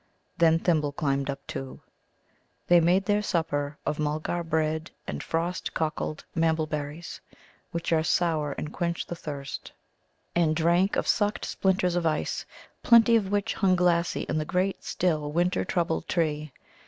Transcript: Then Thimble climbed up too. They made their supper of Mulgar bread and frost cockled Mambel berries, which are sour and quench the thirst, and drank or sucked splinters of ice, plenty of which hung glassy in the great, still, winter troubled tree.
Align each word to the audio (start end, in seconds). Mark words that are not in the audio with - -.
Then 0.35 0.57
Thimble 0.57 0.93
climbed 0.93 1.29
up 1.29 1.45
too. 1.45 1.79
They 2.65 2.79
made 2.79 3.05
their 3.05 3.21
supper 3.21 3.77
of 3.85 3.99
Mulgar 3.99 4.43
bread 4.43 4.89
and 5.05 5.21
frost 5.21 5.75
cockled 5.75 6.25
Mambel 6.33 6.65
berries, 6.65 7.21
which 7.69 7.93
are 7.93 8.01
sour 8.01 8.53
and 8.53 8.73
quench 8.73 9.05
the 9.05 9.15
thirst, 9.15 9.71
and 10.35 10.55
drank 10.55 10.97
or 10.97 11.03
sucked 11.03 11.45
splinters 11.45 11.95
of 11.95 12.07
ice, 12.07 12.47
plenty 12.81 13.15
of 13.15 13.29
which 13.29 13.53
hung 13.53 13.75
glassy 13.75 14.21
in 14.23 14.39
the 14.39 14.43
great, 14.43 14.83
still, 14.83 15.31
winter 15.31 15.63
troubled 15.63 16.07
tree. 16.07 16.51